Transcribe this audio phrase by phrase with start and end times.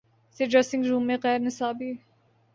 [0.39, 1.91] سے dressing room میں غیر نصابی